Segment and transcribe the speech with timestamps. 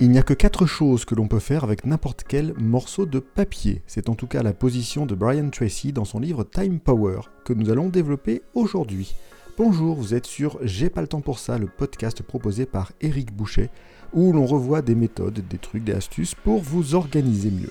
[0.00, 3.20] Il n'y a que quatre choses que l'on peut faire avec n'importe quel morceau de
[3.20, 3.80] papier.
[3.86, 7.52] C'est en tout cas la position de Brian Tracy dans son livre Time Power que
[7.52, 9.14] nous allons développer aujourd'hui.
[9.56, 13.32] Bonjour, vous êtes sur J'ai pas le temps pour ça, le podcast proposé par Eric
[13.32, 13.70] Boucher,
[14.12, 17.70] où l'on revoit des méthodes, des trucs, des astuces pour vous organiser mieux.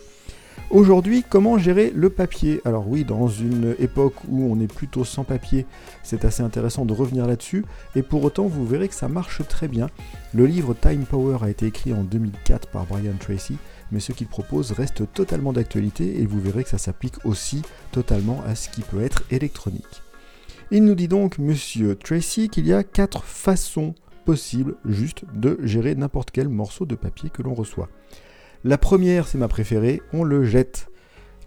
[0.69, 2.59] Aujourd'hui, comment gérer le papier?
[2.65, 5.67] Alors oui, dans une époque où on est plutôt sans papier,
[6.01, 7.63] c'est assez intéressant de revenir là-dessus,
[7.95, 9.87] et pour autant, vous verrez que ça marche très bien.
[10.33, 13.57] Le livre Time Power a été écrit en 2004 par Brian Tracy,
[13.91, 18.41] mais ce qu'il propose reste totalement d'actualité, et vous verrez que ça s'applique aussi totalement
[18.47, 20.01] à ce qui peut être électronique.
[20.71, 23.93] Il nous dit donc, monsieur Tracy, qu'il y a quatre façons
[24.25, 27.89] possibles juste de gérer n'importe quel morceau de papier que l'on reçoit.
[28.65, 30.87] La première, c'est ma préférée, on le jette.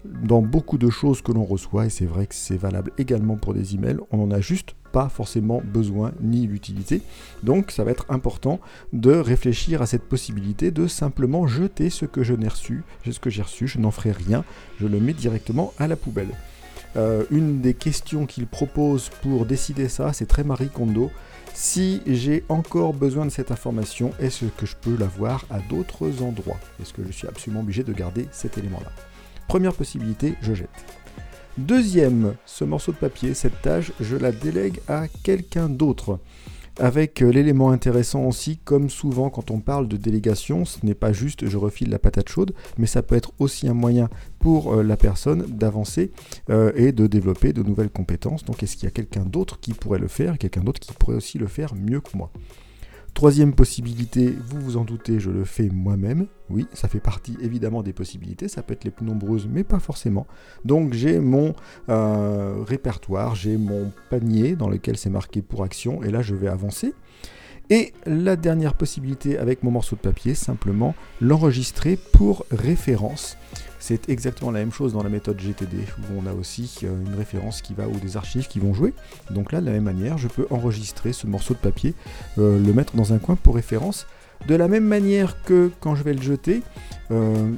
[0.05, 3.55] Dans beaucoup de choses que l'on reçoit, et c'est vrai que c'est valable également pour
[3.55, 7.01] des emails, on n'en a juste pas forcément besoin ni l'utilité.
[7.41, 8.59] Donc ça va être important
[8.93, 13.31] de réfléchir à cette possibilité de simplement jeter ce que je n'ai reçu, ce que
[13.31, 14.45] j'ai reçu, je n'en ferai rien,
[14.79, 16.35] je le mets directement à la poubelle.
[16.97, 21.11] Euh, une des questions qu'il propose pour décider ça, c'est très Marie Kondo.
[21.53, 26.59] Si j'ai encore besoin de cette information, est-ce que je peux l'avoir à d'autres endroits?
[26.81, 28.91] Est-ce que je suis absolument obligé de garder cet élément-là?
[29.47, 30.69] Première possibilité, je jette.
[31.57, 36.19] Deuxième, ce morceau de papier, cette tâche, je la délègue à quelqu'un d'autre.
[36.79, 41.11] Avec euh, l'élément intéressant aussi, comme souvent quand on parle de délégation, ce n'est pas
[41.11, 44.83] juste je refile la patate chaude, mais ça peut être aussi un moyen pour euh,
[44.83, 46.11] la personne d'avancer
[46.51, 48.45] euh, et de développer de nouvelles compétences.
[48.45, 51.15] Donc est-ce qu'il y a quelqu'un d'autre qui pourrait le faire, quelqu'un d'autre qui pourrait
[51.15, 52.31] aussi le faire mieux que moi?
[53.17, 56.27] Troisième possibilité, vous vous en doutez, je le fais moi-même.
[56.51, 59.79] Oui, ça fait partie évidemment des possibilités, ça peut être les plus nombreuses, mais pas
[59.79, 60.27] forcément.
[60.65, 61.55] Donc j'ai mon
[61.89, 66.47] euh, répertoire, j'ai mon panier dans lequel c'est marqué pour action, et là je vais
[66.47, 66.93] avancer.
[67.69, 73.37] Et la dernière possibilité avec mon morceau de papier, simplement l'enregistrer pour référence.
[73.79, 77.15] C'est exactement la même chose dans la méthode GTD, où on a aussi euh, une
[77.15, 78.93] référence qui va ou des archives qui vont jouer.
[79.31, 81.93] Donc là, de la même manière, je peux enregistrer ce morceau de papier,
[82.37, 84.07] euh, le mettre dans un coin pour référence.
[84.47, 86.61] De la même manière que quand je vais le jeter,
[87.11, 87.51] euh,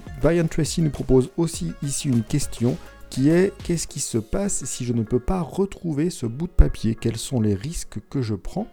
[0.50, 2.78] Tracy nous propose aussi ici une question
[3.10, 6.54] qui est qu'est-ce qui se passe si je ne peux pas retrouver ce bout de
[6.54, 6.96] papier?
[6.96, 8.68] Quels sont les risques que je prends?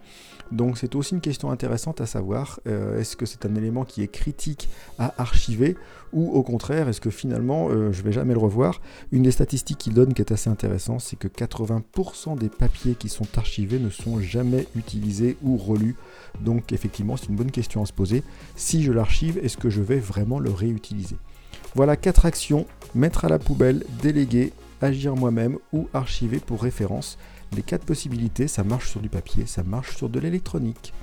[0.51, 4.01] Donc c'est aussi une question intéressante à savoir, euh, est-ce que c'est un élément qui
[4.01, 5.75] est critique à archiver
[6.13, 8.81] ou au contraire est-ce que finalement euh, je vais jamais le revoir?
[9.11, 13.09] Une des statistiques qu'il donne qui est assez intéressante, c'est que 80% des papiers qui
[13.09, 15.95] sont archivés ne sont jamais utilisés ou relus.
[16.39, 18.23] Donc effectivement c'est une bonne question à se poser.
[18.55, 21.17] Si je l'archive, est-ce que je vais vraiment le réutiliser?
[21.75, 27.17] Voilà quatre actions, mettre à la poubelle, déléguer, agir moi-même ou archiver pour référence.
[27.55, 30.93] Les quatre possibilités, ça marche sur du papier, ça marche sur de l'électronique.